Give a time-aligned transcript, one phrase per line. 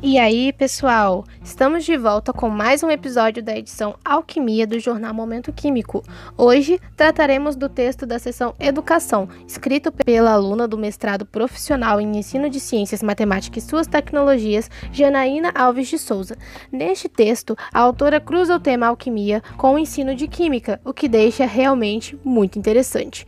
[0.00, 1.24] E aí, pessoal?
[1.42, 6.04] Estamos de volta com mais um episódio da edição Alquimia do jornal Momento Químico.
[6.36, 12.48] Hoje trataremos do texto da seção Educação, escrito pela aluna do mestrado profissional em Ensino
[12.48, 16.36] de Ciências Matemáticas e Suas Tecnologias, Janaína Alves de Souza.
[16.70, 21.08] Neste texto, a autora cruza o tema alquimia com o ensino de química, o que
[21.08, 23.26] deixa realmente muito interessante.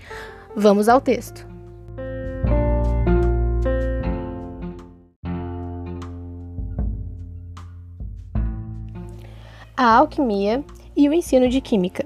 [0.55, 1.50] Vamos ao texto.
[9.80, 10.62] A alquimia
[10.95, 12.05] e o ensino de química.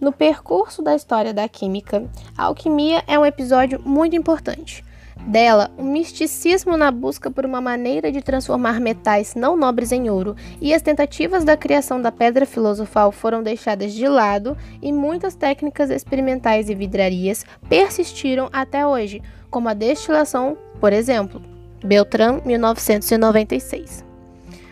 [0.00, 2.08] No percurso da história da química,
[2.38, 4.84] a alquimia é um episódio muito importante.
[5.26, 10.36] Dela, o misticismo na busca por uma maneira de transformar metais não nobres em ouro
[10.60, 15.90] e as tentativas da criação da pedra filosofal foram deixadas de lado e muitas técnicas
[15.90, 21.42] experimentais e vidrarias persistiram até hoje, como a destilação, por exemplo.
[21.82, 24.04] Beltran, 1996.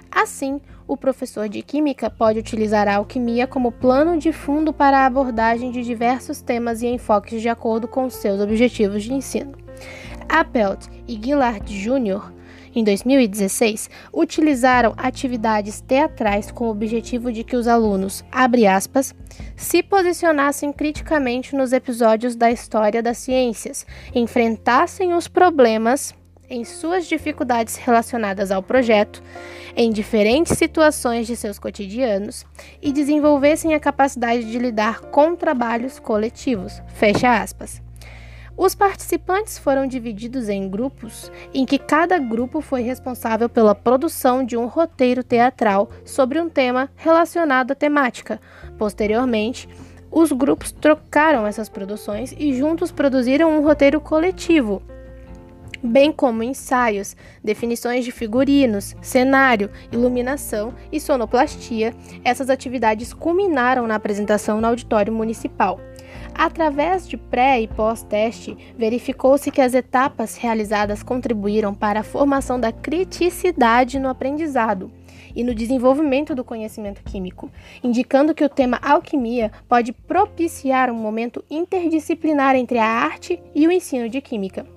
[0.08, 5.06] Assim, o professor de Química pode utilizar a alquimia como plano de fundo para a
[5.06, 9.52] abordagem de diversos temas e enfoques de acordo com seus objetivos de ensino.
[10.28, 12.32] Appelt e Gillard Jr.,
[12.74, 19.14] em 2016, utilizaram atividades teatrais com o objetivo de que os alunos, aspas,
[19.54, 26.12] se posicionassem criticamente nos episódios da história das ciências, enfrentassem os problemas
[26.48, 29.22] em suas dificuldades relacionadas ao projeto,
[29.76, 32.44] em diferentes situações de seus cotidianos
[32.80, 36.80] e desenvolvessem a capacidade de lidar com trabalhos coletivos.
[36.94, 37.82] Fecha aspas.
[38.56, 44.56] Os participantes foram divididos em grupos, em que cada grupo foi responsável pela produção de
[44.56, 48.40] um roteiro teatral sobre um tema relacionado à temática.
[48.78, 49.68] Posteriormente,
[50.08, 54.80] os grupos trocaram essas produções e juntos produziram um roteiro coletivo,
[55.84, 61.94] bem como ensaios, definições de figurinos, cenário, iluminação e sonoplastia.
[62.24, 65.78] Essas atividades culminaram na apresentação no auditório municipal.
[66.34, 72.72] Através de pré e pós-teste, verificou-se que as etapas realizadas contribuíram para a formação da
[72.72, 74.90] criticidade no aprendizado
[75.34, 77.50] e no desenvolvimento do conhecimento químico,
[77.82, 83.72] indicando que o tema alquimia pode propiciar um momento interdisciplinar entre a arte e o
[83.72, 84.73] ensino de química.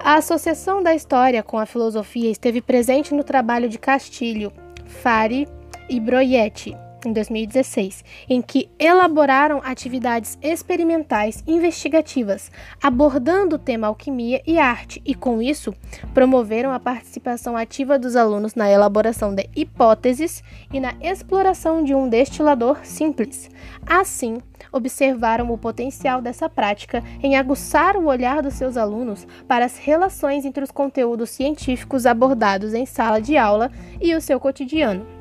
[0.00, 4.52] A associação da história com a filosofia esteve presente no trabalho de Castilho,
[4.86, 5.46] Fari
[5.88, 6.76] e Broietti,
[7.06, 12.50] em 2016, em que elaboraram atividades experimentais investigativas,
[12.82, 15.74] abordando o tema alquimia e arte, e com isso
[16.12, 20.42] promoveram a participação ativa dos alunos na elaboração de hipóteses
[20.72, 23.50] e na exploração de um destilador simples.
[23.86, 24.38] Assim,
[24.72, 30.44] observaram o potencial dessa prática em aguçar o olhar dos seus alunos para as relações
[30.44, 33.70] entre os conteúdos científicos abordados em sala de aula
[34.00, 35.17] e o seu cotidiano.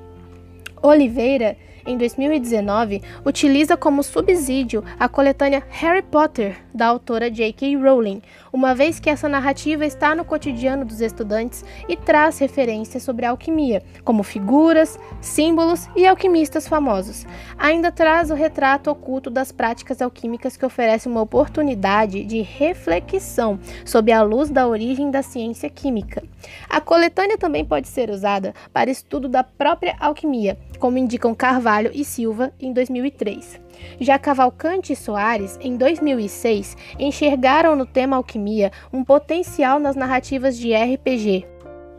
[0.82, 1.58] Oliveira
[1.88, 7.78] em 2019, utiliza como subsídio a coletânea Harry Potter, da autora J.K.
[7.78, 8.22] Rowling,
[8.52, 13.82] uma vez que essa narrativa está no cotidiano dos estudantes e traz referências sobre alquimia,
[14.04, 17.26] como figuras, símbolos e alquimistas famosos.
[17.58, 24.12] Ainda traz o retrato oculto das práticas alquímicas que oferece uma oportunidade de reflexão sob
[24.12, 26.22] a luz da origem da ciência química.
[26.70, 32.06] A coletânea também pode ser usada para estudo da própria alquimia, como indicam Carvalho e
[32.06, 33.60] Silva em 2003.
[34.00, 40.74] Já Cavalcante e Soares, em 2006, enxergaram no tema alquimia um potencial nas narrativas de
[40.74, 41.46] RPG,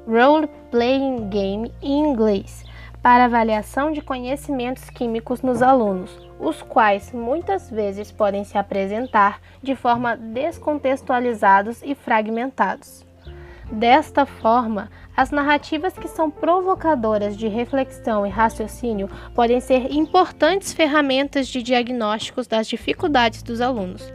[0.07, 2.65] Role Playing Game em inglês,
[3.03, 9.75] para avaliação de conhecimentos químicos nos alunos, os quais muitas vezes podem se apresentar de
[9.75, 13.08] forma descontextualizados e fragmentados.
[13.71, 21.47] Desta forma, as narrativas que são provocadoras de reflexão e raciocínio podem ser importantes ferramentas
[21.49, 24.11] de diagnósticos das dificuldades dos alunos.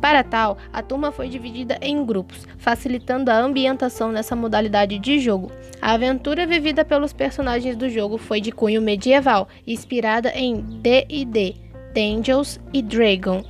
[0.00, 5.50] Para tal, a turma foi dividida em grupos, facilitando a ambientação nessa modalidade de jogo.
[5.80, 11.56] A aventura vivida pelos personagens do jogo foi de cunho medieval, inspirada em D&D,
[11.96, 13.42] Angels e Dragon,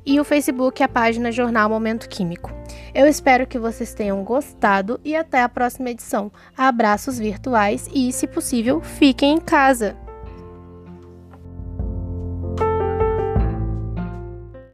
[0.06, 2.52] E o Facebook, a página Jornal Momento Químico.
[2.94, 6.30] Eu espero que vocês tenham gostado e até a próxima edição.
[6.56, 10.01] Abraços virtuais e, se possível, fiquem em casa!